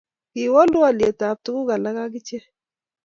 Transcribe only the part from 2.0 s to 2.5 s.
ak ichek